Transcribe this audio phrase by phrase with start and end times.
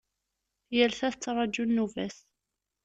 [0.75, 2.17] Yal ta tettraǧu nnuba-s.